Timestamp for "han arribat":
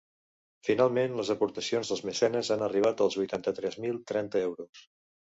2.55-3.03